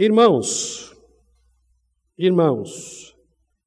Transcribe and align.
Irmãos, 0.00 0.94
irmãos, 2.16 3.16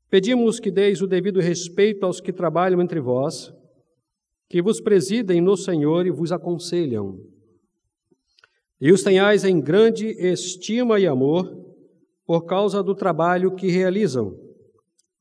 pedimos 0.10 0.62
que 0.62 0.72
deis 0.72 1.02
o 1.02 1.08
devido 1.08 1.42
respeito 1.42 2.06
aos 2.06 2.22
que 2.22 2.32
trabalham 2.32 2.82
entre 2.82 3.02
vós, 3.02 3.54
que 4.50 4.62
vos 4.62 4.80
presidem 4.80 5.42
no 5.42 5.58
Senhor 5.58 6.08
e 6.08 6.10
vos 6.10 6.32
aconselham, 6.32 7.20
e 8.80 8.94
os 8.94 9.04
tenhais 9.04 9.44
em 9.44 9.60
grande 9.60 10.08
estima 10.26 11.02
e 11.02 11.06
amor 11.06 11.54
por 12.26 12.46
causa 12.46 12.82
do 12.82 12.96
trabalho 12.96 13.54
que 13.54 13.68
realizam. 13.68 14.34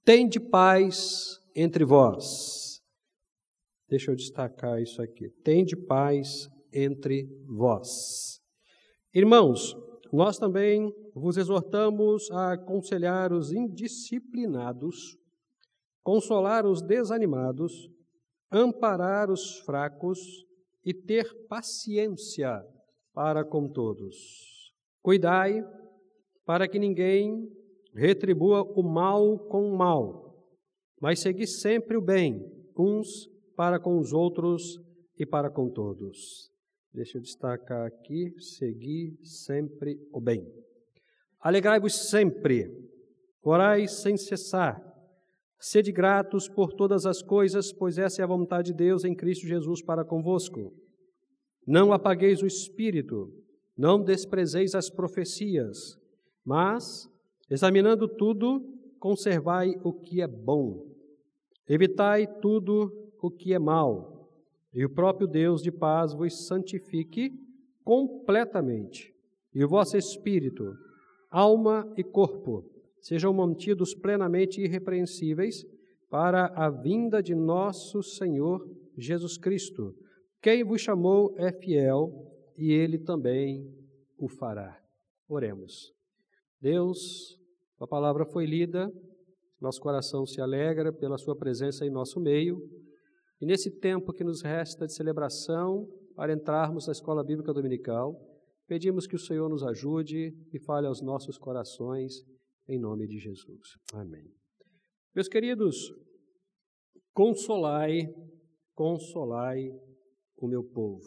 Tende 0.04 0.38
paz 0.38 1.40
entre 1.56 1.84
vós. 1.84 2.80
Deixa 3.88 4.12
eu 4.12 4.14
destacar 4.14 4.80
isso 4.80 5.02
aqui. 5.02 5.29
Tende 5.42 5.74
paz 5.74 6.48
entre 6.72 7.29
vós. 7.48 8.40
Irmãos, 9.12 9.77
nós 10.12 10.38
também 10.38 10.92
vos 11.14 11.36
exortamos 11.36 12.30
a 12.30 12.52
aconselhar 12.52 13.32
os 13.32 13.53
indisciplinados, 13.53 15.16
consolar 16.02 16.66
os 16.66 16.82
desanimados, 16.82 17.90
amparar 18.50 19.30
os 19.30 19.58
fracos 19.61 20.18
e 20.85 20.93
ter 20.94 21.46
paciência 21.46 22.64
para 23.12 23.44
com 23.44 23.68
todos. 23.68 24.75
Cuidai 25.02 25.62
para 26.44 26.68
que 26.68 26.79
ninguém 26.79 27.49
retribua 27.94 28.63
o 28.63 28.82
mal 28.82 29.38
com 29.49 29.71
o 29.71 29.77
mal, 29.77 30.46
mas 31.00 31.21
segui 31.21 31.46
sempre 31.46 31.96
o 31.96 32.02
bem, 32.02 32.44
uns 32.77 33.28
para 33.55 33.78
com 33.78 33.98
os 33.98 34.12
outros 34.12 34.80
e 35.19 35.27
para 35.27 35.50
com 35.50 35.69
todos. 35.69 36.50
Deixa 36.92 37.19
eu 37.19 37.22
destacar 37.22 37.86
aqui, 37.86 38.34
segui 38.41 39.19
sempre 39.22 40.00
o 40.12 40.20
bem. 40.20 40.50
Alegrai-vos 41.41 42.11
sempre, 42.11 42.70
orai 43.42 43.89
sem 43.89 44.17
cessar, 44.17 44.78
sede 45.58 45.91
gratos 45.91 46.48
por 46.48 46.74
todas 46.74 47.06
as 47.06 47.22
coisas, 47.22 47.72
pois 47.72 47.96
essa 47.96 48.20
é 48.20 48.24
a 48.24 48.28
vontade 48.28 48.72
de 48.72 48.77
Deus 48.77 49.05
em 49.05 49.14
Cristo 49.14 49.46
Jesus 49.46 49.83
para 49.83 50.05
convosco. 50.05 50.72
Não 51.66 51.92
apagueis 51.92 52.42
o 52.42 52.46
espírito, 52.46 53.33
não 53.77 54.02
desprezeis 54.02 54.74
as 54.74 54.91
profecias, 54.91 55.98
mas, 56.44 57.08
examinando 57.48 58.06
tudo, 58.06 58.62
conservai 58.98 59.74
o 59.83 59.94
que 59.94 60.20
é 60.20 60.27
bom. 60.27 60.86
Evitai 61.66 62.27
tudo 62.41 62.92
o 63.22 63.30
que 63.30 63.55
é 63.55 63.58
mal, 63.58 64.28
e 64.74 64.84
o 64.84 64.91
próprio 64.91 65.27
Deus 65.27 65.62
de 65.62 65.72
paz 65.72 66.12
vos 66.12 66.46
santifique 66.46 67.33
completamente, 67.83 69.14
e 69.55 69.64
o 69.64 69.68
vosso 69.68 69.96
espírito, 69.96 70.74
alma 71.31 71.91
e 71.97 72.03
corpo 72.03 72.64
sejam 73.00 73.33
mantidos 73.33 73.95
plenamente 73.95 74.61
irrepreensíveis 74.61 75.64
para 76.11 76.47
a 76.47 76.69
vinda 76.69 77.23
de 77.23 77.34
nosso 77.34 78.03
Senhor 78.03 78.69
Jesus 78.97 79.39
Cristo. 79.39 79.95
Quem 80.42 80.64
vos 80.64 80.81
chamou 80.81 81.34
é 81.39 81.53
fiel 81.53 82.12
e 82.56 82.73
ele 82.73 82.98
também 82.98 83.73
o 84.19 84.28
fará. 84.28 84.78
Oremos. 85.28 85.92
Deus, 86.61 87.39
a 87.78 87.86
palavra 87.86 88.27
foi 88.27 88.45
lida, 88.45 88.92
nosso 89.61 89.81
coração 89.81 90.27
se 90.27 90.41
alegra 90.41 90.92
pela 90.92 91.17
sua 91.17 91.36
presença 91.36 91.86
em 91.86 91.91
nosso 91.91 92.20
meio. 92.20 92.61
E 93.41 93.47
nesse 93.47 93.70
tempo 93.70 94.12
que 94.12 94.25
nos 94.25 94.42
resta 94.42 94.86
de 94.86 94.92
celebração, 94.92 95.89
para 96.14 96.34
entrarmos 96.34 96.86
na 96.86 96.92
escola 96.92 97.25
bíblica 97.25 97.53
dominical, 97.55 98.14
pedimos 98.70 99.04
que 99.04 99.16
o 99.16 99.18
Senhor 99.18 99.48
nos 99.50 99.64
ajude 99.64 100.32
e 100.52 100.60
fale 100.60 100.86
aos 100.86 101.02
nossos 101.02 101.36
corações, 101.36 102.22
em 102.68 102.78
nome 102.78 103.04
de 103.08 103.18
Jesus. 103.18 103.77
Amém. 103.92 104.32
Meus 105.12 105.27
queridos, 105.27 105.92
consolai, 107.12 108.06
consolai 108.72 109.72
o 110.36 110.46
meu 110.46 110.62
povo. 110.62 111.05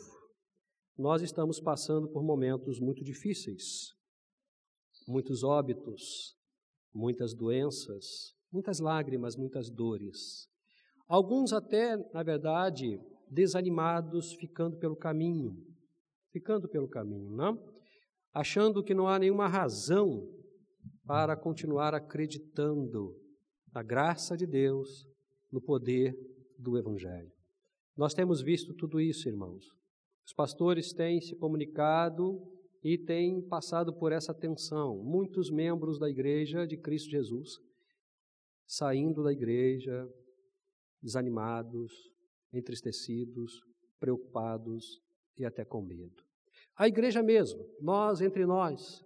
Nós 0.98 1.22
estamos 1.22 1.62
passando 1.62 2.10
por 2.10 2.22
momentos 2.22 2.82
muito 2.82 3.02
difíceis, 3.02 3.94
muitos 5.08 5.42
óbitos, 5.42 6.36
muitas 6.94 7.34
doenças, 7.34 8.34
muitas 8.52 8.82
lágrimas, 8.82 9.38
muitas 9.38 9.70
dores. 9.70 10.50
Alguns 11.08 11.54
até, 11.54 11.96
na 12.14 12.24
verdade, 12.24 13.00
desanimados, 13.32 14.34
ficando 14.34 14.78
pelo 14.78 14.98
caminho, 14.98 15.56
ficando 16.34 16.68
pelo 16.68 16.90
caminho, 16.90 17.30
não? 17.30 17.64
Achando 18.34 18.84
que 18.84 18.94
não 18.94 19.08
há 19.08 19.18
nenhuma 19.18 19.48
razão 19.48 20.28
para 21.06 21.38
continuar 21.38 21.94
acreditando 21.94 23.16
na 23.72 23.84
graça 23.84 24.36
de 24.36 24.46
Deus, 24.46 25.08
no 25.52 25.62
poder 25.62 26.14
do 26.58 26.78
Evangelho. 26.78 27.32
Nós 27.96 28.14
temos 28.14 28.42
visto 28.42 28.74
tudo 28.74 29.00
isso, 29.00 29.30
irmãos. 29.30 29.64
Os 30.26 30.34
pastores 30.34 30.92
têm 30.92 31.22
se 31.22 31.36
comunicado 31.36 32.42
e 32.84 32.98
têm 32.98 33.42
passado 33.48 33.94
por 33.94 34.12
essa 34.12 34.34
tensão. 34.34 34.98
Muitos 35.04 35.52
membros 35.52 36.00
da 36.00 36.10
igreja 36.10 36.66
de 36.66 36.76
Cristo 36.78 37.10
Jesus 37.10 37.60
saindo 38.66 39.24
da 39.24 39.32
igreja 39.32 40.08
desanimados, 41.02 41.92
entristecidos, 42.52 43.60
preocupados 44.00 45.02
e 45.38 45.46
até 45.46 45.64
com 45.64 45.82
medo. 45.82 46.24
A 46.76 46.88
igreja 46.88 47.22
mesmo, 47.22 47.64
nós 47.80 48.22
entre 48.22 48.46
nós, 48.46 49.04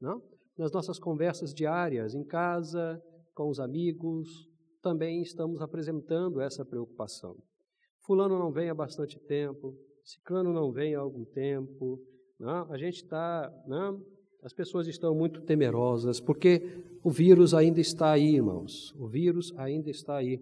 não? 0.00 0.22
nas 0.56 0.72
nossas 0.72 0.98
conversas 0.98 1.54
diárias, 1.54 2.14
em 2.14 2.24
casa, 2.24 3.02
com 3.34 3.48
os 3.48 3.58
amigos, 3.58 4.28
também 4.82 5.22
estamos 5.22 5.60
apresentando 5.60 6.40
essa 6.40 6.64
preocupação. 6.64 7.36
Fulano 8.00 8.38
não 8.38 8.50
vem 8.50 8.68
há 8.68 8.74
bastante 8.74 9.18
tempo, 9.18 9.74
Ciclano 10.02 10.52
não 10.52 10.72
vem 10.72 10.94
há 10.94 11.00
algum 11.00 11.24
tempo, 11.24 12.00
não? 12.38 12.70
a 12.72 12.76
gente 12.76 12.96
está, 12.96 13.52
as 14.42 14.52
pessoas 14.52 14.86
estão 14.86 15.14
muito 15.14 15.42
temerosas, 15.42 16.20
porque 16.20 16.62
o 17.02 17.10
vírus 17.10 17.54
ainda 17.54 17.80
está 17.80 18.12
aí, 18.12 18.34
irmãos, 18.34 18.94
o 18.98 19.06
vírus 19.06 19.52
ainda 19.56 19.90
está 19.90 20.16
aí. 20.16 20.40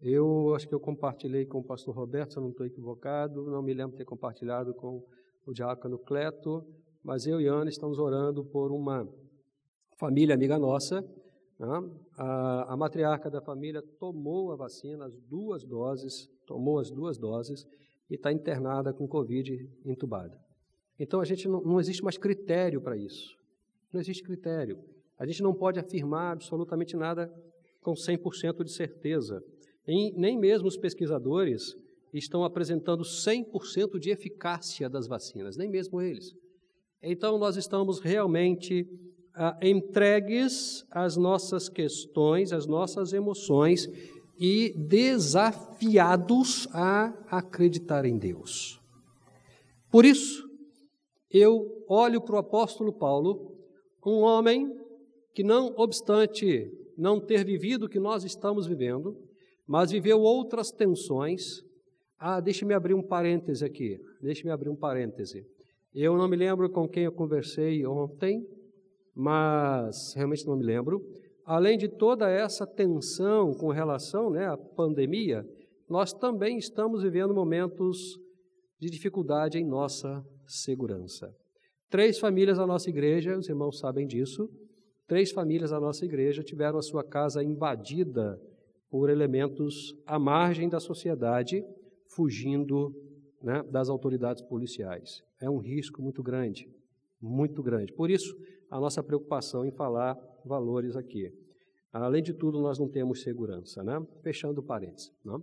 Eu 0.00 0.54
acho 0.54 0.68
que 0.68 0.74
eu 0.74 0.80
compartilhei 0.80 1.46
com 1.46 1.58
o 1.58 1.64
pastor 1.64 1.94
Roberto, 1.94 2.32
se 2.32 2.38
eu 2.38 2.42
não 2.42 2.50
estou 2.50 2.66
equivocado, 2.66 3.50
não 3.50 3.62
me 3.62 3.72
lembro 3.72 3.92
de 3.92 3.98
ter 3.98 4.04
compartilhado 4.04 4.74
com 4.74 5.02
o 5.46 5.52
diácono 5.52 5.98
Cleto, 5.98 6.64
mas 7.02 7.26
eu 7.26 7.40
e 7.40 7.46
Ana 7.46 7.70
estamos 7.70 7.98
orando 7.98 8.44
por 8.44 8.72
uma 8.72 9.08
família 9.96 10.34
amiga 10.34 10.58
nossa. 10.58 11.02
Né? 11.58 11.90
A, 12.18 12.74
a 12.74 12.76
matriarca 12.76 13.30
da 13.30 13.40
família 13.40 13.82
tomou 13.98 14.52
a 14.52 14.56
vacina, 14.56 15.06
as 15.06 15.16
duas 15.16 15.64
doses, 15.64 16.28
tomou 16.46 16.78
as 16.78 16.90
duas 16.90 17.16
doses 17.16 17.66
e 18.10 18.14
está 18.16 18.30
internada 18.32 18.92
com 18.92 19.08
Covid 19.08 19.68
entubada. 19.84 20.38
Então 20.98 21.20
a 21.20 21.24
gente 21.24 21.48
não, 21.48 21.62
não 21.62 21.80
existe 21.80 22.02
mais 22.02 22.18
critério 22.18 22.80
para 22.80 22.96
isso. 22.96 23.36
Não 23.92 24.00
existe 24.00 24.22
critério. 24.22 24.78
A 25.18 25.24
gente 25.24 25.42
não 25.42 25.54
pode 25.54 25.78
afirmar 25.78 26.32
absolutamente 26.32 26.96
nada 26.96 27.32
com 27.80 27.92
100% 27.92 28.64
de 28.64 28.72
certeza. 28.72 29.42
Nem 29.86 30.38
mesmo 30.38 30.66
os 30.66 30.76
pesquisadores 30.76 31.76
estão 32.12 32.44
apresentando 32.44 33.02
100% 33.02 33.98
de 33.98 34.10
eficácia 34.10 34.88
das 34.88 35.06
vacinas, 35.06 35.56
nem 35.56 35.68
mesmo 35.68 36.00
eles. 36.00 36.34
Então 37.02 37.38
nós 37.38 37.56
estamos 37.56 38.00
realmente 38.00 38.86
ah, 39.34 39.56
entregues 39.62 40.84
às 40.90 41.16
nossas 41.16 41.68
questões, 41.68 42.52
às 42.52 42.66
nossas 42.66 43.12
emoções 43.12 43.88
e 44.38 44.74
desafiados 44.76 46.66
a 46.72 47.12
acreditar 47.30 48.04
em 48.04 48.18
Deus. 48.18 48.80
Por 49.90 50.04
isso, 50.04 50.46
eu 51.30 51.84
olho 51.88 52.20
para 52.20 52.36
o 52.36 52.38
apóstolo 52.38 52.92
Paulo, 52.92 53.56
um 54.04 54.20
homem 54.20 54.72
que, 55.34 55.42
não 55.42 55.74
obstante 55.76 56.70
não 56.96 57.20
ter 57.20 57.44
vivido 57.44 57.86
o 57.86 57.88
que 57.88 57.98
nós 57.98 58.24
estamos 58.24 58.66
vivendo, 58.66 59.16
mas 59.66 59.90
viveu 59.90 60.20
outras 60.20 60.70
tensões. 60.70 61.62
Ah, 62.18 62.40
deixe-me 62.40 62.74
abrir 62.74 62.94
um 62.94 63.02
parêntese 63.02 63.64
aqui. 63.64 63.98
Deixe-me 64.22 64.50
abrir 64.50 64.68
um 64.68 64.76
parêntese. 64.76 65.44
Eu 65.94 66.16
não 66.16 66.28
me 66.28 66.36
lembro 66.36 66.68
com 66.70 66.88
quem 66.88 67.04
eu 67.04 67.12
conversei 67.12 67.86
ontem, 67.86 68.46
mas 69.14 70.14
realmente 70.14 70.46
não 70.46 70.56
me 70.56 70.64
lembro 70.64 71.02
além 71.46 71.78
de 71.78 71.88
toda 71.88 72.28
essa 72.28 72.66
tensão 72.66 73.54
com 73.54 73.68
relação 73.68 74.28
né, 74.30 74.46
à 74.46 74.56
pandemia, 74.56 75.46
nós 75.88 76.12
também 76.12 76.58
estamos 76.58 77.04
vivendo 77.04 77.32
momentos 77.32 78.18
de 78.80 78.90
dificuldade 78.90 79.56
em 79.56 79.64
nossa 79.64 80.26
segurança. 80.44 81.32
Três 81.88 82.18
famílias 82.18 82.58
da 82.58 82.66
nossa 82.66 82.90
igreja, 82.90 83.38
os 83.38 83.48
irmãos 83.48 83.78
sabem 83.78 84.08
disso, 84.08 84.50
três 85.06 85.30
famílias 85.30 85.70
da 85.70 85.78
nossa 85.78 86.04
igreja 86.04 86.42
tiveram 86.42 86.78
a 86.78 86.82
sua 86.82 87.04
casa 87.04 87.44
invadida 87.44 88.36
por 88.90 89.10
elementos 89.10 89.94
à 90.06 90.18
margem 90.18 90.68
da 90.68 90.80
sociedade, 90.80 91.62
fugindo 92.14 92.94
né, 93.42 93.62
das 93.70 93.88
autoridades 93.88 94.42
policiais. 94.42 95.22
É 95.40 95.50
um 95.50 95.58
risco 95.58 96.02
muito 96.02 96.22
grande, 96.22 96.68
muito 97.20 97.62
grande. 97.62 97.92
Por 97.92 98.10
isso, 98.10 98.34
a 98.70 98.80
nossa 98.80 99.02
preocupação 99.02 99.64
em 99.64 99.70
falar 99.70 100.16
valores 100.44 100.96
aqui. 100.96 101.30
Além 101.92 102.22
de 102.22 102.34
tudo, 102.34 102.60
nós 102.60 102.78
não 102.78 102.88
temos 102.88 103.22
segurança, 103.22 103.82
né? 103.82 104.04
Fechando 104.22 104.62
parênteses. 104.62 105.10
Né? 105.24 105.38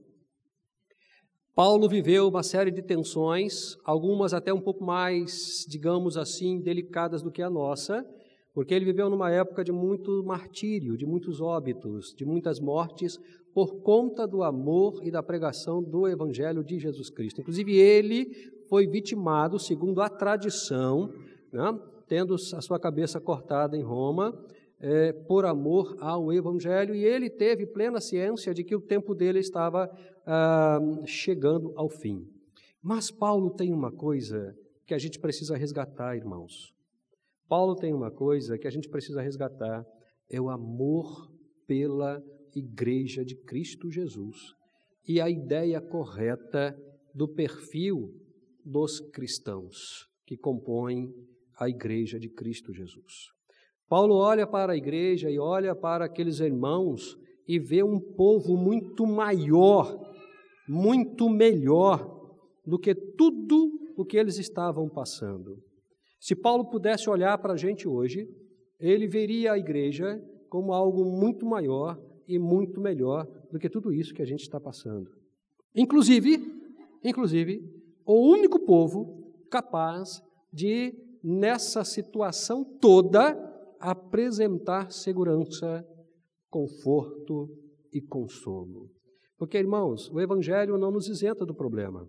Paulo 1.55 1.87
viveu 1.87 2.27
uma 2.27 2.43
série 2.43 2.71
de 2.71 2.81
tensões, 2.81 3.75
algumas 3.83 4.33
até 4.33 4.53
um 4.53 4.61
pouco 4.61 4.83
mais, 4.83 5.65
digamos 5.67 6.17
assim, 6.17 6.59
delicadas 6.59 7.21
do 7.21 7.31
que 7.31 7.41
a 7.41 7.49
nossa, 7.49 8.05
porque 8.53 8.73
ele 8.73 8.85
viveu 8.85 9.09
numa 9.09 9.31
época 9.31 9.63
de 9.63 9.71
muito 9.71 10.23
martírio, 10.23 10.95
de 10.95 11.05
muitos 11.05 11.41
óbitos, 11.41 12.13
de 12.15 12.23
muitas 12.23 12.59
mortes, 12.59 13.17
por 13.53 13.81
conta 13.81 14.27
do 14.27 14.43
amor 14.43 15.01
e 15.03 15.11
da 15.11 15.23
pregação 15.23 15.81
do 15.81 16.07
Evangelho 16.07 16.63
de 16.63 16.79
Jesus 16.79 17.09
Cristo. 17.09 17.41
Inclusive, 17.41 17.75
ele 17.75 18.25
foi 18.69 18.87
vitimado, 18.87 19.59
segundo 19.59 20.01
a 20.01 20.09
tradição, 20.09 21.11
né, 21.51 21.79
tendo 22.07 22.35
a 22.35 22.61
sua 22.61 22.79
cabeça 22.79 23.19
cortada 23.19 23.75
em 23.77 23.83
Roma, 23.83 24.37
é, 24.79 25.13
por 25.13 25.45
amor 25.45 25.95
ao 25.99 26.31
Evangelho, 26.33 26.93
e 26.93 27.05
ele 27.05 27.29
teve 27.29 27.65
plena 27.65 28.01
ciência 28.01 28.53
de 28.53 28.63
que 28.63 28.75
o 28.75 28.81
tempo 28.81 29.15
dele 29.15 29.39
estava 29.39 29.89
ah, 30.25 30.79
chegando 31.05 31.71
ao 31.75 31.89
fim. 31.89 32.27
Mas 32.81 33.09
Paulo 33.09 33.51
tem 33.51 33.71
uma 33.71 33.91
coisa 33.91 34.53
que 34.85 34.93
a 34.93 34.97
gente 34.97 35.19
precisa 35.19 35.55
resgatar, 35.55 36.17
irmãos. 36.17 36.72
Paulo 37.53 37.75
tem 37.75 37.93
uma 37.93 38.09
coisa 38.09 38.57
que 38.57 38.65
a 38.67 38.71
gente 38.71 38.89
precisa 38.89 39.21
resgatar: 39.21 39.85
é 40.27 40.41
o 40.41 40.49
amor 40.49 41.29
pela 41.67 42.19
Igreja 42.55 43.23
de 43.23 43.35
Cristo 43.43 43.91
Jesus 43.91 44.35
e 45.07 45.21
a 45.21 45.29
ideia 45.29 45.79
correta 45.79 46.75
do 47.13 47.27
perfil 47.27 48.09
dos 48.65 48.99
cristãos 48.99 50.07
que 50.25 50.35
compõem 50.35 51.13
a 51.59 51.69
Igreja 51.69 52.17
de 52.17 52.27
Cristo 52.27 52.73
Jesus. 52.73 53.29
Paulo 53.87 54.15
olha 54.15 54.47
para 54.47 54.73
a 54.73 54.75
igreja 54.75 55.29
e 55.29 55.37
olha 55.37 55.75
para 55.75 56.05
aqueles 56.05 56.39
irmãos 56.39 57.15
e 57.47 57.59
vê 57.59 57.83
um 57.83 57.99
povo 57.99 58.57
muito 58.57 59.05
maior, 59.05 59.95
muito 60.67 61.29
melhor 61.29 61.99
do 62.65 62.79
que 62.79 62.95
tudo 62.95 63.69
o 63.95 64.03
que 64.03 64.17
eles 64.17 64.39
estavam 64.39 64.89
passando. 64.89 65.61
Se 66.23 66.37
Paulo 66.37 66.63
pudesse 66.63 67.09
olhar 67.09 67.37
para 67.37 67.51
a 67.51 67.57
gente 67.57 67.85
hoje, 67.85 68.29
ele 68.79 69.09
veria 69.09 69.51
a 69.51 69.57
igreja 69.57 70.23
como 70.47 70.71
algo 70.71 71.03
muito 71.03 71.45
maior 71.45 72.01
e 72.25 72.39
muito 72.39 72.79
melhor 72.79 73.27
do 73.51 73.59
que 73.59 73.69
tudo 73.69 73.91
isso 73.91 74.13
que 74.13 74.21
a 74.21 74.25
gente 74.25 74.39
está 74.39 74.57
passando. 74.57 75.11
Inclusive, 75.75 76.39
inclusive, 77.03 77.61
o 78.05 78.13
único 78.25 78.57
povo 78.57 79.33
capaz 79.51 80.23
de 80.49 80.93
nessa 81.21 81.83
situação 81.83 82.63
toda 82.63 83.35
apresentar 83.77 84.93
segurança, 84.93 85.85
conforto 86.49 87.49
e 87.91 87.99
consolo. 87.99 88.89
Porque, 89.37 89.57
irmãos, 89.57 90.09
o 90.09 90.21
Evangelho 90.21 90.77
não 90.77 90.89
nos 90.89 91.09
isenta 91.09 91.45
do 91.45 91.53
problema. 91.53 92.07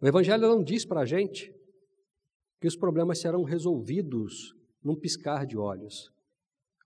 O 0.00 0.06
Evangelho 0.06 0.42
não 0.42 0.62
diz 0.62 0.84
para 0.84 1.00
a 1.00 1.04
gente 1.04 1.52
que 2.62 2.68
os 2.68 2.76
problemas 2.76 3.18
serão 3.18 3.42
resolvidos 3.42 4.54
num 4.84 4.94
piscar 4.94 5.44
de 5.44 5.58
olhos. 5.58 6.12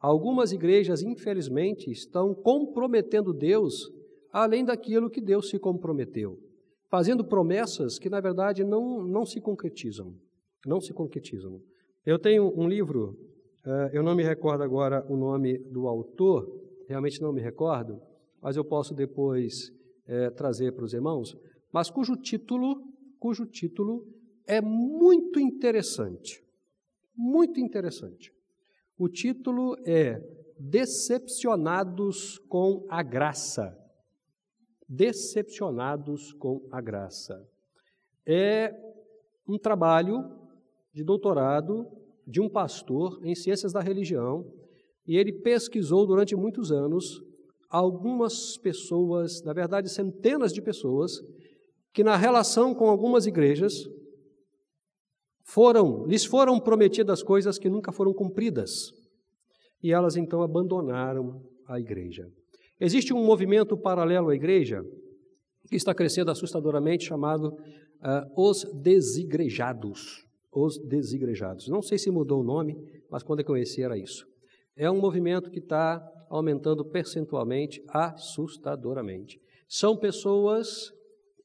Algumas 0.00 0.50
igrejas, 0.50 1.02
infelizmente, 1.02 1.90
estão 1.90 2.34
comprometendo 2.34 3.34
Deus 3.34 3.93
além 4.32 4.64
daquilo 4.64 5.11
que 5.11 5.20
Deus 5.20 5.50
se 5.50 5.58
comprometeu, 5.58 6.38
fazendo 6.88 7.23
promessas 7.23 7.99
que, 7.99 8.08
na 8.08 8.23
verdade, 8.23 8.64
não, 8.64 9.02
não 9.02 9.26
se 9.26 9.38
concretizam. 9.38 10.14
Não 10.64 10.81
se 10.81 10.94
concretizam. 10.94 11.61
Eu 12.06 12.19
tenho 12.19 12.50
um 12.58 12.67
livro, 12.67 13.11
uh, 13.67 13.93
eu 13.93 14.02
não 14.02 14.14
me 14.14 14.22
recordo 14.22 14.62
agora 14.62 15.05
o 15.11 15.14
nome 15.17 15.58
do 15.58 15.87
autor, 15.87 16.58
realmente 16.88 17.20
não 17.20 17.34
me 17.34 17.43
recordo, 17.43 18.00
mas 18.40 18.56
eu 18.56 18.64
posso 18.64 18.94
depois 18.94 19.69
uh, 20.08 20.34
trazer 20.34 20.72
para 20.72 20.87
os 20.87 20.94
irmãos, 20.94 21.37
mas 21.70 21.90
cujo 21.90 22.17
título, 22.17 22.82
cujo 23.19 23.44
título 23.44 24.15
é 24.46 24.60
muito 24.60 25.40
interessante. 25.40 26.43
Muito 27.16 27.58
interessante. 27.60 28.32
O 28.98 29.08
título 29.08 29.76
é 29.84 30.22
Decepcionados 30.58 32.38
com 32.48 32.87
a 32.88 33.02
Graça. 33.02 33.76
Decepcionados 34.88 36.32
com 36.34 36.66
a 36.70 36.81
Graça. 36.81 37.46
É 38.25 38.75
um 39.46 39.58
trabalho 39.58 40.25
de 40.93 41.04
doutorado 41.04 41.87
de 42.26 42.40
um 42.40 42.48
pastor 42.48 43.20
em 43.25 43.34
ciências 43.34 43.72
da 43.72 43.81
religião 43.81 44.50
e 45.06 45.16
ele 45.16 45.32
pesquisou 45.32 46.06
durante 46.06 46.34
muitos 46.34 46.72
anos 46.72 47.22
algumas 47.69 48.56
pessoas, 48.56 49.43
na 49.43 49.52
verdade 49.52 49.88
centenas 49.90 50.52
de 50.52 50.62
pessoas, 50.62 51.22
que 51.93 52.02
na 52.02 52.16
relação 52.16 52.75
com 52.75 52.88
algumas 52.88 53.26
igrejas 53.26 53.88
foram, 55.46 56.04
lhes 56.06 56.25
foram 56.25 56.58
prometidas 56.58 57.22
coisas 57.22 57.56
que 57.56 57.70
nunca 57.70 57.93
foram 57.93 58.12
cumpridas. 58.12 58.93
E 59.81 59.93
elas 59.93 60.16
então 60.16 60.43
abandonaram 60.43 61.40
a 61.69 61.78
igreja. 61.78 62.28
Existe 62.81 63.14
um 63.14 63.25
movimento 63.25 63.76
paralelo 63.76 64.28
à 64.28 64.34
igreja 64.34 64.84
que 65.69 65.76
está 65.76 65.94
crescendo 65.94 66.32
assustadoramente 66.32 67.04
chamado 67.04 67.50
uh, 67.54 68.43
os 68.48 68.64
desigrejados. 68.75 70.26
Os 70.52 70.78
desigrejados. 70.78 71.69
Não 71.69 71.81
sei 71.81 71.96
se 71.96 72.10
mudou 72.10 72.40
o 72.40 72.44
nome, 72.44 72.76
mas 73.08 73.22
quando 73.22 73.40
eu 73.40 73.46
conheci 73.46 73.82
era 73.82 73.96
isso. 73.96 74.26
É 74.76 74.90
um 74.90 75.00
movimento 75.00 75.50
que 75.50 75.60
está 75.60 76.04
aumentando 76.28 76.84
percentualmente 76.84 77.82
assustadoramente. 77.88 79.40
São 79.69 79.96
pessoas 79.96 80.93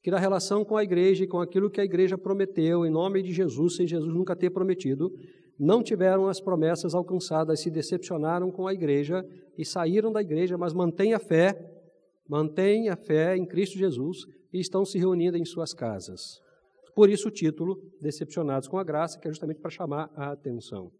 que 0.02 0.10
na 0.10 0.18
relação 0.18 0.64
com 0.64 0.76
a 0.76 0.82
igreja 0.82 1.24
e 1.24 1.28
com 1.28 1.40
aquilo 1.40 1.70
que 1.70 1.80
a 1.80 1.84
igreja 1.84 2.18
prometeu 2.18 2.84
em 2.84 2.90
nome 2.90 3.22
de 3.22 3.32
Jesus, 3.32 3.76
sem 3.76 3.86
Jesus 3.86 4.12
nunca 4.12 4.34
ter 4.34 4.50
prometido, 4.50 5.12
não 5.58 5.82
tiveram 5.82 6.26
as 6.26 6.40
promessas 6.40 6.92
alcançadas, 6.92 7.60
se 7.60 7.70
decepcionaram 7.70 8.50
com 8.50 8.66
a 8.66 8.74
igreja 8.74 9.24
e 9.56 9.64
saíram 9.64 10.10
da 10.10 10.20
igreja, 10.20 10.58
mas 10.58 10.74
mantêm 10.74 11.14
a 11.14 11.20
fé, 11.20 11.54
mantêm 12.28 12.88
a 12.88 12.96
fé 12.96 13.36
em 13.36 13.46
Cristo 13.46 13.78
Jesus 13.78 14.18
e 14.52 14.58
estão 14.58 14.84
se 14.84 14.98
reunindo 14.98 15.36
em 15.36 15.44
suas 15.44 15.72
casas. 15.72 16.40
Por 16.94 17.08
isso 17.08 17.28
o 17.28 17.30
título, 17.30 17.76
Decepcionados 18.00 18.68
com 18.68 18.78
a 18.78 18.84
Graça, 18.84 19.18
que 19.20 19.28
é 19.28 19.30
justamente 19.30 19.60
para 19.60 19.70
chamar 19.70 20.10
a 20.16 20.32
atenção. 20.32 20.90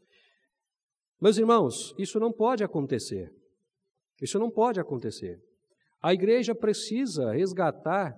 Meus 1.21 1.39
irmãos, 1.39 1.93
isso 1.99 2.21
não 2.21 2.33
pode 2.33 2.63
acontecer. 2.63 3.33
Isso 4.21 4.39
não 4.39 4.51
pode 4.51 4.79
acontecer. 4.79 5.41
A 6.01 6.15
igreja 6.15 6.55
precisa 6.55 7.33
resgatar 7.33 8.17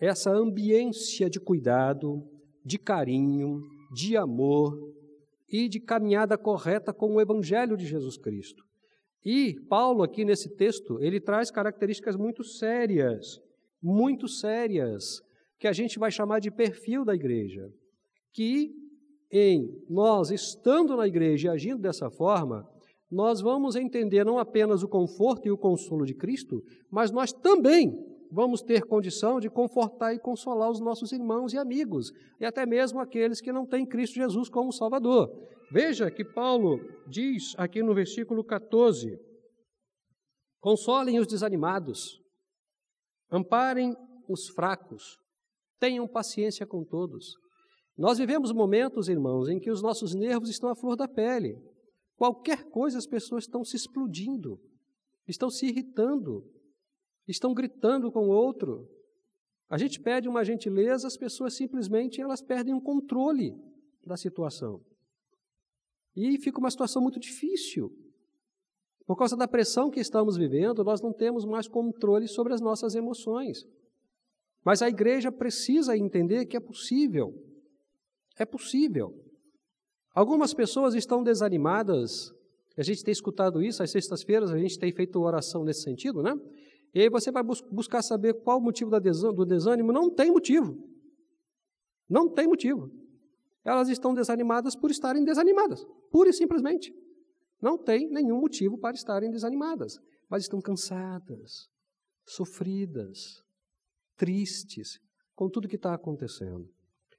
essa 0.00 0.30
ambiência 0.30 1.30
de 1.30 1.40
cuidado, 1.40 2.22
de 2.64 2.78
carinho, 2.78 3.60
de 3.94 4.16
amor 4.16 4.76
e 5.48 5.68
de 5.68 5.80
caminhada 5.80 6.36
correta 6.36 6.92
com 6.92 7.14
o 7.14 7.20
Evangelho 7.20 7.76
de 7.76 7.86
Jesus 7.86 8.16
Cristo. 8.16 8.64
E 9.24 9.54
Paulo, 9.68 10.02
aqui 10.02 10.24
nesse 10.24 10.54
texto, 10.54 10.98
ele 11.00 11.20
traz 11.20 11.50
características 11.50 12.16
muito 12.16 12.44
sérias, 12.44 13.40
muito 13.82 14.28
sérias, 14.28 15.22
que 15.58 15.66
a 15.66 15.72
gente 15.72 15.98
vai 15.98 16.10
chamar 16.10 16.40
de 16.40 16.50
perfil 16.50 17.04
da 17.04 17.14
igreja. 17.14 17.70
Que 18.32 18.70
em 19.30 19.82
nós, 19.88 20.30
estando 20.30 20.96
na 20.96 21.06
igreja 21.06 21.48
e 21.48 21.50
agindo 21.50 21.80
dessa 21.80 22.10
forma, 22.10 22.68
nós 23.10 23.40
vamos 23.40 23.76
entender 23.76 24.24
não 24.24 24.38
apenas 24.38 24.82
o 24.82 24.88
conforto 24.88 25.46
e 25.46 25.50
o 25.50 25.58
consolo 25.58 26.04
de 26.04 26.14
Cristo, 26.14 26.62
mas 26.90 27.10
nós 27.10 27.32
também 27.32 27.92
vamos 28.34 28.60
ter 28.60 28.82
condição 28.82 29.38
de 29.38 29.48
confortar 29.48 30.12
e 30.12 30.18
consolar 30.18 30.68
os 30.68 30.80
nossos 30.80 31.12
irmãos 31.12 31.52
e 31.52 31.58
amigos, 31.58 32.10
e 32.40 32.44
até 32.44 32.66
mesmo 32.66 32.98
aqueles 32.98 33.40
que 33.40 33.52
não 33.52 33.64
têm 33.64 33.86
Cristo 33.86 34.14
Jesus 34.14 34.48
como 34.48 34.72
Salvador. 34.72 35.30
Veja 35.70 36.10
que 36.10 36.24
Paulo 36.24 36.80
diz 37.08 37.54
aqui 37.56 37.80
no 37.82 37.94
versículo 37.94 38.44
14: 38.44 39.16
Consolem 40.60 41.20
os 41.20 41.28
desanimados, 41.28 42.20
amparem 43.30 43.94
os 44.28 44.48
fracos, 44.48 45.16
tenham 45.78 46.08
paciência 46.08 46.66
com 46.66 46.84
todos. 46.84 47.36
Nós 47.96 48.18
vivemos 48.18 48.50
momentos, 48.50 49.08
irmãos, 49.08 49.48
em 49.48 49.60
que 49.60 49.70
os 49.70 49.80
nossos 49.80 50.12
nervos 50.12 50.50
estão 50.50 50.68
à 50.68 50.74
flor 50.74 50.96
da 50.96 51.06
pele. 51.06 51.56
Qualquer 52.16 52.64
coisa 52.70 52.98
as 52.98 53.06
pessoas 53.06 53.44
estão 53.44 53.64
se 53.64 53.76
explodindo, 53.76 54.58
estão 55.28 55.48
se 55.48 55.66
irritando, 55.66 56.44
estão 57.26 57.54
gritando 57.54 58.10
com 58.10 58.28
o 58.28 58.30
outro. 58.30 58.88
A 59.68 59.78
gente 59.78 60.00
pede 60.00 60.28
uma 60.28 60.44
gentileza, 60.44 61.06
as 61.06 61.16
pessoas 61.16 61.54
simplesmente 61.54 62.20
elas 62.20 62.42
perdem 62.42 62.74
o 62.74 62.80
controle 62.80 63.54
da 64.04 64.16
situação. 64.16 64.80
E 66.14 66.38
fica 66.38 66.58
uma 66.58 66.70
situação 66.70 67.02
muito 67.02 67.18
difícil. 67.18 67.92
Por 69.06 69.16
causa 69.16 69.36
da 69.36 69.48
pressão 69.48 69.90
que 69.90 70.00
estamos 70.00 70.36
vivendo, 70.36 70.84
nós 70.84 71.00
não 71.00 71.12
temos 71.12 71.44
mais 71.44 71.68
controle 71.68 72.28
sobre 72.28 72.54
as 72.54 72.60
nossas 72.60 72.94
emoções. 72.94 73.66
Mas 74.64 74.80
a 74.80 74.88
igreja 74.88 75.30
precisa 75.30 75.96
entender 75.96 76.46
que 76.46 76.56
é 76.56 76.60
possível. 76.60 77.34
É 78.38 78.46
possível. 78.46 79.14
Algumas 80.14 80.54
pessoas 80.54 80.94
estão 80.94 81.22
desanimadas, 81.22 82.32
a 82.76 82.82
gente 82.82 83.04
tem 83.04 83.12
escutado 83.12 83.62
isso, 83.62 83.82
às 83.82 83.90
sextas-feiras 83.90 84.50
a 84.50 84.58
gente 84.58 84.78
tem 84.78 84.92
feito 84.92 85.20
oração 85.20 85.64
nesse 85.64 85.82
sentido, 85.82 86.22
né? 86.22 86.34
E 86.94 87.00
aí 87.00 87.08
você 87.08 87.32
vai 87.32 87.42
bus 87.42 87.60
buscar 87.72 88.02
saber 88.02 88.34
qual 88.42 88.58
o 88.58 88.62
motivo 88.62 88.90
do 88.90 89.44
desânimo. 89.44 89.92
Não 89.92 90.08
tem 90.08 90.30
motivo. 90.30 90.78
Não 92.08 92.32
tem 92.32 92.46
motivo. 92.46 92.88
Elas 93.64 93.88
estão 93.88 94.14
desanimadas 94.14 94.76
por 94.76 94.90
estarem 94.90 95.24
desanimadas, 95.24 95.84
pura 96.10 96.30
e 96.30 96.32
simplesmente. 96.32 96.94
Não 97.60 97.78
tem 97.78 98.08
nenhum 98.10 98.38
motivo 98.40 98.78
para 98.78 98.94
estarem 98.94 99.30
desanimadas, 99.30 99.98
mas 100.28 100.42
estão 100.42 100.60
cansadas, 100.60 101.66
sofridas, 102.26 103.42
tristes 104.16 104.98
com 105.34 105.48
tudo 105.48 105.68
que 105.68 105.76
está 105.76 105.94
acontecendo. 105.94 106.68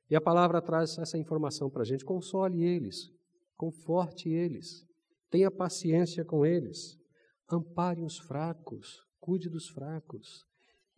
E 0.09 0.15
a 0.15 0.21
palavra 0.21 0.61
traz 0.61 0.97
essa 0.99 1.17
informação 1.17 1.69
para 1.69 1.81
a 1.81 1.85
gente: 1.85 2.05
console 2.05 2.63
eles, 2.63 3.09
conforte 3.57 4.29
eles, 4.29 4.85
tenha 5.31 5.49
paciência 5.49 6.23
com 6.23 6.45
eles, 6.45 6.95
ampare 7.51 8.03
os 8.03 8.19
fracos, 8.19 8.99
cuide 9.25 9.49
dos 9.49 9.67
fracos. 9.67 10.45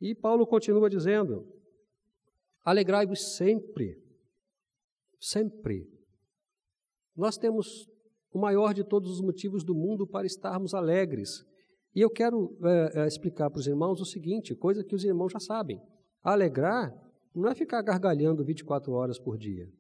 E 0.02 0.14
Paulo 0.14 0.46
continua 0.46 0.90
dizendo: 0.90 1.48
alegrai-vos 2.62 3.38
sempre, 3.38 3.98
sempre. 5.18 5.90
Nós 7.16 7.38
temos 7.38 7.88
o 8.34 8.38
maior 8.38 8.74
de 8.74 8.84
todos 8.84 9.10
os 9.10 9.22
motivos 9.22 9.64
do 9.64 9.74
mundo 9.74 10.06
para 10.06 10.28
estarmos 10.28 10.74
alegres. 10.74 11.30
E 11.96 12.02
eu 12.02 12.10
quero 12.10 12.56
é, 12.94 13.08
explicar 13.08 13.50
para 13.50 13.60
os 13.60 13.66
irmãos 13.66 14.02
o 14.02 14.06
seguinte, 14.06 14.54
coisa 14.54 14.84
que 14.84 14.94
os 14.94 15.06
irmãos 15.06 15.32
já 15.32 15.40
sabem. 15.40 15.82
Alegrar 16.22 16.94
não 17.34 17.50
é 17.50 17.56
ficar 17.56 17.82
gargalhando 17.82 18.44
24 18.44 18.92
horas 18.92 19.18
por 19.18 19.38
dia. 19.38 19.72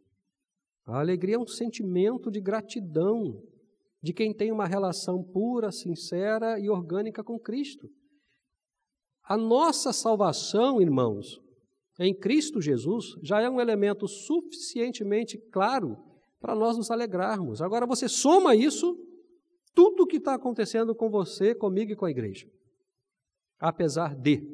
A 0.85 1.01
alegria 1.01 1.35
é 1.35 1.39
um 1.39 1.45
sentimento 1.45 2.31
de 2.31 2.39
gratidão 2.39 3.43
de 4.01 4.13
quem 4.13 4.33
tem 4.33 4.53
uma 4.53 4.65
relação 4.65 5.21
pura, 5.21 5.69
sincera 5.69 6.57
e 6.57 6.69
orgânica 6.69 7.23
com 7.23 7.37
Cristo. 7.37 7.89
A 9.27 9.35
nossa 9.35 9.91
salvação, 9.91 10.81
irmãos, 10.81 11.41
em 11.99 12.15
Cristo 12.15 12.61
Jesus, 12.61 13.17
já 13.21 13.41
é 13.41 13.49
um 13.49 13.59
elemento 13.59 14.07
suficientemente 14.07 15.37
claro 15.51 15.97
para 16.39 16.55
nós 16.55 16.77
nos 16.77 16.89
alegrarmos. 16.89 17.61
Agora 17.61 17.85
você 17.85 18.07
soma 18.07 18.55
isso, 18.55 18.97
tudo 19.75 20.03
o 20.03 20.07
que 20.07 20.15
está 20.15 20.35
acontecendo 20.35 20.95
com 20.95 21.09
você, 21.09 21.53
comigo 21.53 21.91
e 21.91 21.95
com 21.95 22.05
a 22.05 22.11
igreja. 22.11 22.47
Apesar 23.59 24.15
de 24.15 24.47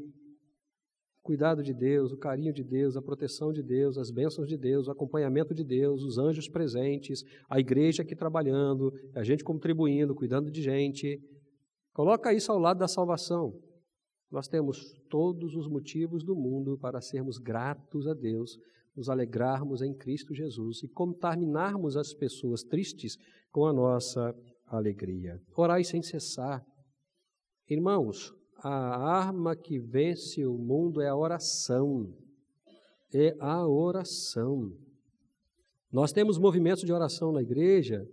cuidado 1.22 1.62
de 1.62 1.74
Deus, 1.74 2.12
o 2.12 2.18
carinho 2.18 2.52
de 2.52 2.64
Deus, 2.64 2.98
a 2.98 3.02
proteção 3.02 3.54
de 3.54 3.62
Deus, 3.62 3.96
as 4.00 4.10
bênçãos 4.10 4.48
de 4.48 4.58
Deus, 4.58 4.88
o 4.88 4.92
acompanhamento 4.92 5.54
de 5.54 5.64
Deus, 5.64 6.02
os 6.02 6.18
anjos 6.18 6.50
presentes, 6.50 7.24
a 7.48 7.60
igreja 7.60 8.02
aqui 8.02 8.16
trabalhando, 8.16 8.92
a 9.14 9.24
gente 9.24 9.44
contribuindo, 9.44 10.16
cuidando 10.16 10.50
de 10.50 10.64
gente. 10.64 11.22
Coloca 11.94 12.34
isso 12.34 12.52
ao 12.52 12.58
lado 12.58 12.80
da 12.80 12.88
salvação. 12.88 13.54
Nós 14.34 14.48
temos 14.48 14.96
todos 15.12 15.56
os 15.56 15.68
motivos 15.68 16.24
do 16.24 16.36
mundo 16.36 16.76
para 16.76 17.00
sermos 17.00 17.38
gratos 17.38 18.08
a 18.08 18.16
Deus, 18.16 18.58
nos 18.96 19.08
alegrarmos 19.08 19.84
em 19.84 19.94
Cristo 19.94 20.34
Jesus 20.34 20.82
e 20.82 20.88
contaminarmos 20.88 21.96
as 21.96 22.16
pessoas 22.16 22.64
tristes 22.64 23.16
com 23.52 23.68
a 23.68 23.72
nossa 23.72 24.36
alegria. 24.66 25.40
Orai 25.56 25.84
sem 25.84 26.02
cessar. 26.02 26.66
Irmãos, 27.70 28.34
a 28.58 28.72
arma 28.74 29.56
que 29.56 29.78
vence 29.78 30.44
o 30.48 30.58
mundo 30.58 31.00
é 31.00 31.10
a 31.10 31.16
oração. 31.16 32.12
É 33.14 33.36
a 33.40 33.68
oração. 33.68 34.76
Nós 35.92 36.12
temos 36.12 36.40
movimentos 36.40 36.84
de 36.84 36.92
oração 36.92 37.32
na 37.32 37.44
igreja, 37.44 38.04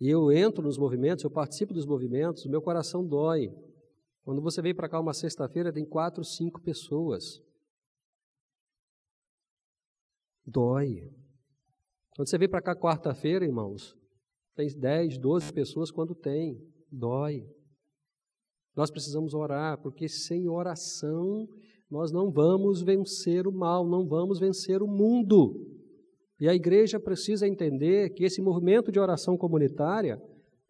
e 0.00 0.08
eu 0.08 0.32
entro 0.32 0.62
nos 0.62 0.78
movimentos, 0.78 1.24
eu 1.24 1.30
participo 1.30 1.74
dos 1.74 1.84
movimentos, 1.84 2.46
o 2.46 2.50
meu 2.50 2.62
coração 2.62 3.06
dói. 3.06 3.52
Quando 4.28 4.42
você 4.42 4.60
vem 4.60 4.74
para 4.74 4.90
cá 4.90 5.00
uma 5.00 5.14
sexta-feira, 5.14 5.72
tem 5.72 5.86
quatro, 5.86 6.22
cinco 6.22 6.60
pessoas. 6.60 7.42
Dói. 10.44 11.10
Quando 12.14 12.28
você 12.28 12.36
vem 12.36 12.46
para 12.46 12.60
cá 12.60 12.76
quarta-feira, 12.76 13.46
irmãos, 13.46 13.96
tem 14.54 14.68
dez, 14.78 15.16
doze 15.16 15.50
pessoas 15.50 15.90
quando 15.90 16.14
tem. 16.14 16.62
Dói. 16.92 17.48
Nós 18.76 18.90
precisamos 18.90 19.32
orar, 19.32 19.80
porque 19.80 20.10
sem 20.10 20.46
oração 20.46 21.48
nós 21.90 22.12
não 22.12 22.30
vamos 22.30 22.82
vencer 22.82 23.46
o 23.46 23.50
mal, 23.50 23.88
não 23.88 24.06
vamos 24.06 24.38
vencer 24.38 24.82
o 24.82 24.86
mundo. 24.86 25.54
E 26.38 26.46
a 26.46 26.54
igreja 26.54 27.00
precisa 27.00 27.48
entender 27.48 28.10
que 28.10 28.24
esse 28.24 28.42
movimento 28.42 28.92
de 28.92 29.00
oração 29.00 29.38
comunitária 29.38 30.20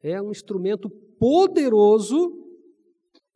é 0.01 0.23
um 0.23 0.31
instrumento 0.31 0.89
poderoso 1.19 2.48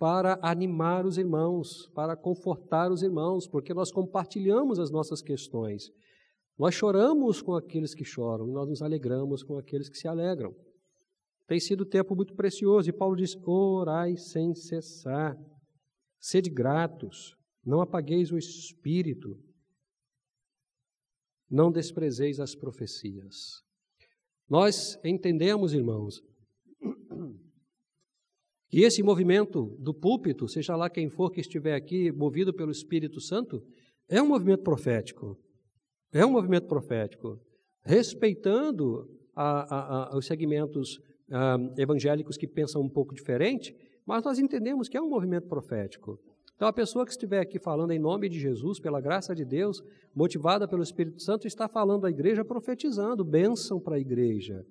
para 0.02 0.36
animar 0.42 1.06
os 1.06 1.16
irmãos, 1.16 1.86
para 1.94 2.16
confortar 2.16 2.90
os 2.90 3.04
irmãos, 3.04 3.46
porque 3.46 3.72
nós 3.72 3.92
compartilhamos 3.92 4.80
as 4.80 4.90
nossas 4.90 5.22
questões. 5.22 5.92
Nós 6.58 6.74
choramos 6.74 7.40
com 7.40 7.54
aqueles 7.54 7.94
que 7.94 8.04
choram 8.04 8.48
e 8.48 8.50
nós 8.50 8.68
nos 8.68 8.82
alegramos 8.82 9.44
com 9.44 9.56
aqueles 9.56 9.88
que 9.88 9.96
se 9.96 10.08
alegram. 10.08 10.52
Tem 11.46 11.60
sido 11.60 11.86
tempo 11.86 12.16
muito 12.16 12.34
precioso 12.34 12.90
e 12.90 12.92
Paulo 12.92 13.14
diz: 13.14 13.36
orai 13.46 14.16
sem 14.16 14.52
cessar, 14.56 15.38
sede 16.18 16.50
gratos, 16.50 17.36
não 17.64 17.80
apagueis 17.80 18.32
o 18.32 18.36
espírito, 18.36 19.38
não 21.48 21.70
desprezeis 21.70 22.40
as 22.40 22.56
profecias. 22.56 23.62
Nós 24.50 24.98
entendemos, 25.04 25.72
irmãos, 25.72 26.20
que 28.72 28.80
esse 28.80 29.02
movimento 29.02 29.76
do 29.78 29.92
púlpito, 29.92 30.48
seja 30.48 30.74
lá 30.74 30.88
quem 30.88 31.10
for 31.10 31.30
que 31.30 31.42
estiver 31.42 31.74
aqui, 31.74 32.10
movido 32.10 32.54
pelo 32.54 32.70
Espírito 32.70 33.20
Santo, 33.20 33.62
é 34.08 34.20
um 34.20 34.26
movimento 34.26 34.62
profético. 34.62 35.38
É 36.10 36.24
um 36.24 36.30
movimento 36.30 36.66
profético, 36.66 37.38
respeitando 37.84 39.06
a, 39.36 39.60
a, 39.60 40.14
a, 40.14 40.16
os 40.16 40.24
segmentos 40.24 40.96
uh, 41.28 41.78
evangélicos 41.78 42.38
que 42.38 42.48
pensam 42.48 42.80
um 42.80 42.88
pouco 42.88 43.14
diferente, 43.14 43.76
mas 44.06 44.24
nós 44.24 44.38
entendemos 44.38 44.88
que 44.88 44.96
é 44.96 45.02
um 45.02 45.10
movimento 45.10 45.48
profético. 45.48 46.18
Então, 46.56 46.66
a 46.66 46.72
pessoa 46.72 47.04
que 47.04 47.10
estiver 47.10 47.40
aqui 47.40 47.58
falando 47.58 47.90
em 47.90 47.98
nome 47.98 48.26
de 48.26 48.40
Jesus, 48.40 48.80
pela 48.80 49.02
graça 49.02 49.34
de 49.34 49.44
Deus, 49.44 49.82
motivada 50.14 50.66
pelo 50.66 50.82
Espírito 50.82 51.20
Santo, 51.20 51.46
está 51.46 51.68
falando 51.68 52.06
à 52.06 52.10
igreja, 52.10 52.42
profetizando 52.42 53.22
bênção 53.22 53.78
para 53.78 53.96
a 53.96 54.00
igreja. 54.00 54.64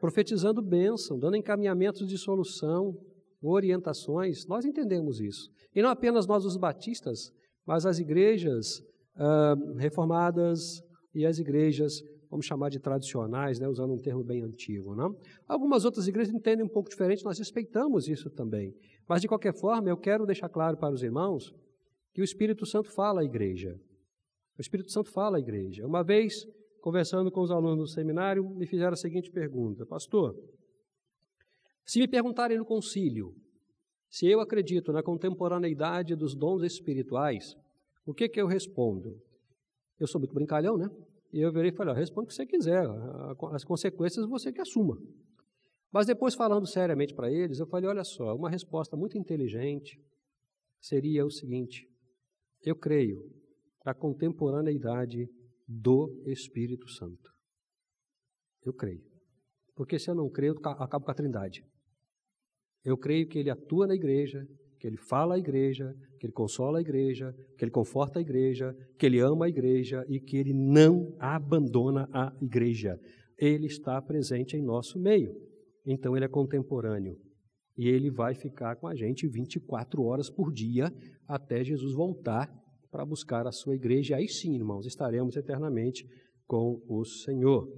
Profetizando 0.00 0.62
bênção, 0.62 1.18
dando 1.18 1.36
encaminhamentos 1.36 2.06
de 2.06 2.18
solução, 2.18 2.94
orientações. 3.42 4.46
Nós 4.46 4.64
entendemos 4.64 5.20
isso. 5.20 5.48
E 5.74 5.82
não 5.82 5.90
apenas 5.90 6.26
nós, 6.26 6.44
os 6.44 6.56
batistas, 6.56 7.30
mas 7.66 7.86
as 7.86 7.98
igrejas 7.98 8.78
uh, 9.16 9.74
reformadas 9.76 10.80
e 11.14 11.24
as 11.24 11.38
igrejas 11.38 12.02
vamos 12.30 12.46
chamar 12.46 12.68
de 12.70 12.78
tradicionais, 12.78 13.58
né, 13.58 13.68
usando 13.68 13.94
um 13.94 13.98
termo 13.98 14.22
bem 14.22 14.42
antigo. 14.42 14.94
Não? 14.94 15.16
Algumas 15.46 15.84
outras 15.84 16.06
igrejas 16.08 16.34
entendem 16.34 16.64
um 16.64 16.68
pouco 16.68 16.90
diferente, 16.90 17.24
nós 17.24 17.38
respeitamos 17.38 18.08
isso 18.08 18.30
também. 18.30 18.74
Mas, 19.08 19.20
de 19.20 19.28
qualquer 19.28 19.54
forma, 19.54 19.88
eu 19.88 19.96
quero 19.96 20.26
deixar 20.26 20.48
claro 20.48 20.76
para 20.76 20.92
os 20.92 21.02
irmãos 21.02 21.54
que 22.12 22.20
o 22.20 22.24
Espírito 22.24 22.66
Santo 22.66 22.90
fala 22.90 23.20
à 23.20 23.24
igreja. 23.24 23.78
O 24.58 24.60
Espírito 24.60 24.90
Santo 24.90 25.10
fala 25.12 25.36
à 25.36 25.40
igreja. 25.40 25.86
Uma 25.86 26.02
vez, 26.02 26.46
conversando 26.86 27.32
com 27.32 27.40
os 27.40 27.50
alunos 27.50 27.78
do 27.78 27.86
seminário, 27.88 28.48
me 28.48 28.64
fizeram 28.64 28.92
a 28.92 28.96
seguinte 28.96 29.28
pergunta: 29.28 29.84
Pastor, 29.84 30.36
se 31.84 31.98
me 31.98 32.06
perguntarem 32.06 32.56
no 32.56 32.64
concílio 32.64 33.34
se 34.08 34.28
eu 34.28 34.38
acredito 34.38 34.92
na 34.92 35.02
contemporaneidade 35.02 36.14
dos 36.14 36.36
dons 36.36 36.62
espirituais, 36.62 37.56
o 38.06 38.14
que, 38.14 38.28
que 38.28 38.40
eu 38.40 38.46
respondo? 38.46 39.20
Eu 39.98 40.06
sou 40.06 40.20
muito 40.20 40.32
brincalhão, 40.32 40.76
né? 40.76 40.88
E 41.32 41.40
eu 41.40 41.52
virei 41.52 41.70
e 41.70 41.74
falei, 41.74 41.92
responde 41.92 42.26
o 42.26 42.28
que 42.28 42.34
você 42.34 42.46
quiser, 42.46 42.86
as 43.52 43.64
consequências 43.64 44.24
você 44.28 44.52
que 44.52 44.60
assuma. 44.60 44.96
Mas 45.90 46.06
depois, 46.06 46.36
falando 46.36 46.68
seriamente 46.68 47.12
para 47.12 47.32
eles, 47.32 47.58
eu 47.58 47.66
falei, 47.66 47.90
olha 47.90 48.04
só, 48.04 48.32
uma 48.36 48.48
resposta 48.48 48.96
muito 48.96 49.18
inteligente 49.18 50.00
seria 50.80 51.26
o 51.26 51.30
seguinte, 51.32 51.84
eu 52.62 52.76
creio 52.76 53.28
na 53.84 53.92
contemporaneidade 53.92 55.28
do 55.66 56.22
Espírito 56.26 56.88
Santo. 56.88 57.30
Eu 58.64 58.72
creio. 58.72 59.02
Porque 59.74 59.98
se 59.98 60.10
eu 60.10 60.14
não 60.14 60.30
creio, 60.30 60.54
eu 60.54 60.70
acabo 60.70 61.04
com 61.04 61.10
a 61.10 61.14
trindade. 61.14 61.64
Eu 62.84 62.96
creio 62.96 63.28
que 63.28 63.38
ele 63.38 63.50
atua 63.50 63.86
na 63.86 63.94
igreja, 63.94 64.46
que 64.78 64.86
ele 64.86 64.96
fala 64.96 65.34
à 65.34 65.38
igreja, 65.38 65.92
que 66.18 66.26
ele 66.26 66.32
consola 66.32 66.78
a 66.78 66.80
igreja, 66.80 67.34
que 67.58 67.64
ele 67.64 67.70
conforta 67.70 68.18
a 68.18 68.22
igreja, 68.22 68.74
que 68.98 69.06
ele 69.06 69.20
ama 69.20 69.46
a 69.46 69.48
igreja 69.48 70.04
e 70.08 70.20
que 70.20 70.36
ele 70.36 70.54
não 70.54 71.14
abandona 71.18 72.08
a 72.12 72.32
igreja. 72.40 72.98
Ele 73.36 73.66
está 73.66 74.00
presente 74.00 74.56
em 74.56 74.62
nosso 74.62 74.98
meio. 74.98 75.34
Então 75.84 76.16
ele 76.16 76.24
é 76.24 76.28
contemporâneo. 76.28 77.18
E 77.76 77.88
ele 77.88 78.10
vai 78.10 78.34
ficar 78.34 78.76
com 78.76 78.86
a 78.86 78.94
gente 78.94 79.28
24 79.28 80.02
horas 80.02 80.30
por 80.30 80.52
dia 80.52 80.90
até 81.28 81.62
Jesus 81.62 81.92
voltar 81.92 82.50
para 82.96 83.04
buscar 83.04 83.46
a 83.46 83.52
sua 83.52 83.74
igreja. 83.74 84.16
Aí 84.16 84.26
sim, 84.26 84.54
irmãos, 84.54 84.86
estaremos 84.86 85.36
eternamente 85.36 86.08
com 86.46 86.82
o 86.88 87.04
Senhor. 87.04 87.68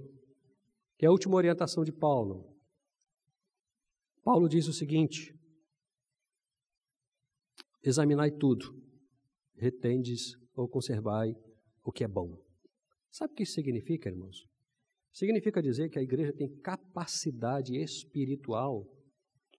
que 0.97 1.05
é 1.05 1.09
a 1.09 1.11
última 1.11 1.35
orientação 1.35 1.83
de 1.83 1.91
Paulo. 1.91 2.57
Paulo 4.23 4.47
diz 4.47 4.65
o 4.69 4.73
seguinte: 4.73 5.37
Examinai 7.83 8.31
tudo, 8.31 8.65
retendes 9.57 10.37
ou 10.55 10.69
conservai 10.69 11.35
o 11.83 11.91
que 11.91 12.05
é 12.05 12.07
bom. 12.07 12.41
Sabe 13.11 13.33
o 13.33 13.35
que 13.35 13.43
isso 13.43 13.55
significa, 13.55 14.07
irmãos? 14.07 14.47
Significa 15.11 15.61
dizer 15.61 15.89
que 15.89 15.99
a 15.99 16.01
igreja 16.01 16.31
tem 16.31 16.49
capacidade 16.61 17.75
espiritual 17.75 18.87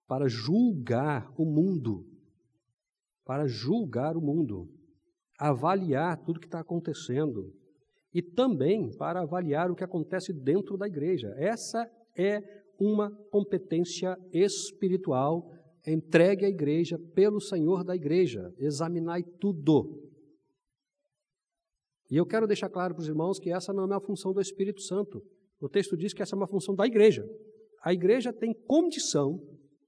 para 0.07 0.26
julgar 0.26 1.31
o 1.37 1.45
mundo, 1.45 2.07
para 3.26 3.47
julgar 3.47 4.17
o 4.17 4.23
mundo, 4.23 4.80
avaliar 5.40 6.23
tudo 6.23 6.38
que 6.38 6.47
está 6.47 6.61
acontecendo 6.61 7.50
e 8.12 8.20
também 8.20 8.94
para 8.99 9.23
avaliar 9.23 9.70
o 9.70 9.75
que 9.75 9.82
acontece 9.82 10.35
dentro 10.35 10.76
da 10.76 10.87
igreja. 10.87 11.32
Essa 11.38 11.90
é 12.16 12.42
uma 12.78 13.11
competência 13.30 14.18
espiritual 14.32 15.50
entregue 15.87 16.44
à 16.44 16.49
igreja 16.49 16.99
pelo 17.14 17.40
Senhor 17.40 17.82
da 17.82 17.97
igreja. 17.97 18.52
Examinai 18.59 19.23
tudo. 19.23 20.11
E 22.11 22.16
eu 22.16 22.26
quero 22.26 22.47
deixar 22.47 22.68
claro 22.68 22.94
para 22.94 23.00
os 23.00 23.09
irmãos 23.09 23.38
que 23.38 23.50
essa 23.50 23.73
não 23.73 23.85
é 23.85 23.87
uma 23.87 24.00
função 24.00 24.35
do 24.35 24.40
Espírito 24.40 24.82
Santo. 24.82 25.23
O 25.59 25.68
texto 25.68 25.97
diz 25.97 26.12
que 26.12 26.23
essa 26.23 26.35
é 26.35 26.38
uma 26.38 26.49
função 26.49 26.75
da 26.75 26.87
igreja. 26.87 27.25
A 27.82 27.94
igreja 27.94 28.32
tem 28.32 28.52
condição 28.52 29.40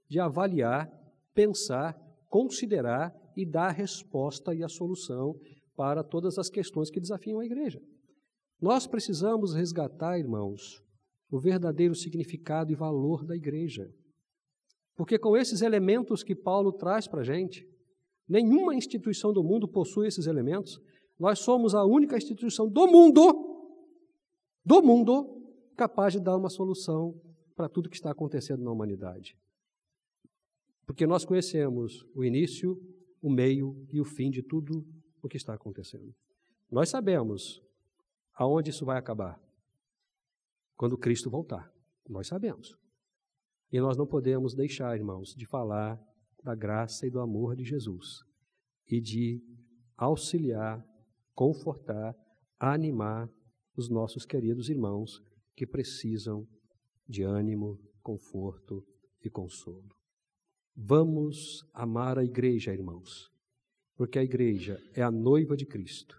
de 0.08 0.18
avaliar, 0.18 0.90
pensar, 1.34 1.94
considerar 2.28 3.12
e 3.36 3.44
dar 3.44 3.68
a 3.68 3.72
resposta 3.72 4.54
e 4.54 4.62
a 4.62 4.68
solução 4.68 5.34
para 5.74 6.04
todas 6.04 6.38
as 6.38 6.48
questões 6.48 6.90
que 6.90 7.00
desafiam 7.00 7.40
a 7.40 7.46
igreja. 7.46 7.80
Nós 8.60 8.86
precisamos 8.86 9.54
resgatar, 9.54 10.18
irmãos, 10.18 10.80
o 11.30 11.40
verdadeiro 11.40 11.94
significado 11.94 12.70
e 12.70 12.76
valor 12.76 13.24
da 13.24 13.34
igreja. 13.34 13.90
Porque 14.94 15.18
com 15.18 15.36
esses 15.36 15.62
elementos 15.62 16.22
que 16.22 16.34
Paulo 16.34 16.72
traz 16.72 17.08
para 17.08 17.22
a 17.22 17.24
gente, 17.24 17.66
nenhuma 18.28 18.74
instituição 18.74 19.32
do 19.32 19.42
mundo 19.42 19.66
possui 19.66 20.06
esses 20.06 20.26
elementos. 20.26 20.78
Nós 21.18 21.38
somos 21.40 21.74
a 21.74 21.84
única 21.84 22.16
instituição 22.16 22.68
do 22.68 22.86
mundo, 22.86 23.72
do 24.64 24.82
mundo, 24.82 25.42
capaz 25.76 26.12
de 26.12 26.20
dar 26.20 26.36
uma 26.36 26.50
solução 26.50 27.18
para 27.56 27.68
tudo 27.68 27.88
que 27.88 27.96
está 27.96 28.10
acontecendo 28.10 28.62
na 28.62 28.70
humanidade. 28.70 29.34
Porque 30.86 31.06
nós 31.06 31.24
conhecemos 31.24 32.04
o 32.14 32.24
início, 32.24 32.76
o 33.22 33.30
meio 33.30 33.86
e 33.88 34.00
o 34.00 34.04
fim 34.04 34.28
de 34.28 34.42
tudo 34.42 34.84
o 35.22 35.28
que 35.28 35.36
está 35.36 35.54
acontecendo. 35.54 36.12
Nós 36.70 36.90
sabemos 36.90 37.62
aonde 38.34 38.70
isso 38.70 38.84
vai 38.84 38.98
acabar. 38.98 39.40
Quando 40.76 40.98
Cristo 40.98 41.30
voltar. 41.30 41.70
Nós 42.08 42.26
sabemos. 42.26 42.76
E 43.70 43.80
nós 43.80 43.96
não 43.96 44.06
podemos 44.06 44.54
deixar, 44.54 44.96
irmãos, 44.96 45.34
de 45.36 45.46
falar 45.46 45.98
da 46.42 46.54
graça 46.54 47.06
e 47.06 47.10
do 47.10 47.20
amor 47.20 47.54
de 47.54 47.64
Jesus 47.64 48.24
e 48.88 49.00
de 49.00 49.40
auxiliar, 49.96 50.84
confortar, 51.32 52.14
animar 52.58 53.30
os 53.76 53.88
nossos 53.88 54.26
queridos 54.26 54.68
irmãos 54.68 55.22
que 55.54 55.66
precisam 55.66 56.46
de 57.08 57.22
ânimo, 57.22 57.78
conforto 58.02 58.84
e 59.24 59.30
consolo. 59.30 60.01
Vamos 60.74 61.64
amar 61.74 62.18
a 62.18 62.24
igreja, 62.24 62.72
irmãos, 62.72 63.30
porque 63.96 64.18
a 64.18 64.24
igreja 64.24 64.78
é 64.94 65.02
a 65.02 65.10
noiva 65.10 65.56
de 65.56 65.66
Cristo. 65.66 66.16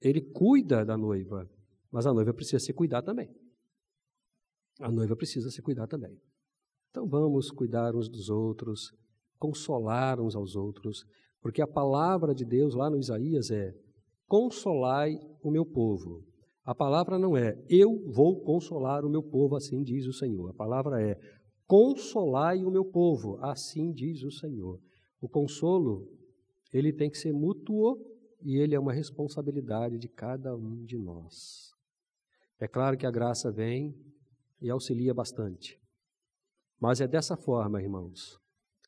Ele 0.00 0.20
cuida 0.20 0.84
da 0.84 0.96
noiva, 0.96 1.48
mas 1.90 2.06
a 2.06 2.12
noiva 2.12 2.34
precisa 2.34 2.58
se 2.58 2.72
cuidar 2.72 3.02
também. 3.02 3.34
A 4.80 4.90
noiva 4.90 5.16
precisa 5.16 5.50
se 5.50 5.62
cuidar 5.62 5.86
também. 5.86 6.20
Então 6.90 7.08
vamos 7.08 7.50
cuidar 7.50 7.96
uns 7.96 8.08
dos 8.08 8.28
outros, 8.28 8.92
consolar 9.38 10.20
uns 10.20 10.36
aos 10.36 10.54
outros, 10.54 11.04
porque 11.40 11.62
a 11.62 11.66
palavra 11.66 12.34
de 12.34 12.44
Deus 12.44 12.74
lá 12.74 12.90
no 12.90 12.98
Isaías 12.98 13.50
é: 13.50 13.72
consolai 14.26 15.18
o 15.42 15.50
meu 15.50 15.64
povo. 15.64 16.24
A 16.64 16.74
palavra 16.74 17.18
não 17.18 17.34
é 17.34 17.56
eu 17.68 17.98
vou 18.12 18.42
consolar 18.42 19.04
o 19.04 19.10
meu 19.10 19.22
povo, 19.22 19.56
assim 19.56 19.82
diz 19.82 20.06
o 20.06 20.12
Senhor. 20.12 20.50
A 20.50 20.54
palavra 20.54 21.02
é 21.02 21.18
consolai 21.68 22.64
o 22.64 22.70
meu 22.70 22.84
povo, 22.84 23.38
assim 23.44 23.92
diz 23.92 24.22
o 24.24 24.30
Senhor. 24.30 24.80
O 25.20 25.28
consolo, 25.28 26.08
ele 26.72 26.94
tem 26.94 27.10
que 27.10 27.18
ser 27.18 27.32
mútuo 27.32 28.00
e 28.40 28.56
ele 28.56 28.74
é 28.74 28.80
uma 28.80 28.92
responsabilidade 28.92 29.98
de 29.98 30.08
cada 30.08 30.56
um 30.56 30.82
de 30.86 30.96
nós. 30.96 31.74
É 32.58 32.66
claro 32.66 32.96
que 32.96 33.04
a 33.04 33.10
graça 33.10 33.52
vem 33.52 33.94
e 34.62 34.70
auxilia 34.70 35.12
bastante. 35.12 35.78
Mas 36.80 37.02
é 37.02 37.06
dessa 37.06 37.36
forma, 37.36 37.82
irmãos, 37.82 38.40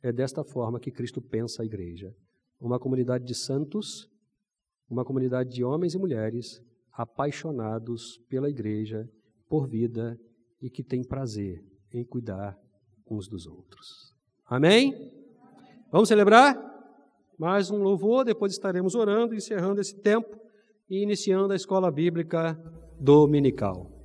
é 0.03 0.11
desta 0.11 0.43
forma 0.43 0.81
que 0.81 0.91
Cristo 0.91 1.21
pensa 1.21 1.63
a 1.63 1.67
igreja. 1.67 2.17
Uma 2.59 2.81
comunidade 2.81 3.27
de 3.27 3.35
santos, 3.35 4.09
uma 4.89 5.05
comunidade 5.05 5.51
de 5.51 5.63
homens 5.63 5.95
e 5.95 5.99
mulheres 5.99 6.63
apaixonados 6.93 8.19
pela 8.29 8.49
igreja, 8.49 9.09
por 9.49 9.69
vida 9.69 10.19
e 10.63 10.71
que 10.71 10.83
tem 10.83 11.05
prazer 11.05 11.63
em 11.93 12.05
cuidar 12.05 12.59
uns 13.11 13.29
dos 13.29 13.47
outros. 13.47 14.15
Amém? 14.47 15.13
Vamos 15.91 16.09
celebrar? 16.09 16.57
Mais 17.39 17.71
um 17.71 17.83
louvor, 17.83 18.25
depois 18.25 18.53
estaremos 18.53 18.95
orando, 18.95 19.35
encerrando 19.35 19.81
esse 19.81 19.95
tempo 19.95 20.39
e 20.89 21.03
iniciando 21.03 21.53
a 21.53 21.57
escola 21.57 21.91
bíblica 21.91 22.59
dominical. 22.99 24.00